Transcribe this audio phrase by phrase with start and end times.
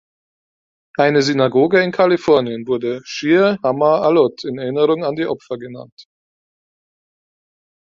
[0.97, 6.07] Eine Synagoge in Kalifornien wurde "Shir Ha-Ma'alot" in Erinnerung an die Opfer genannt.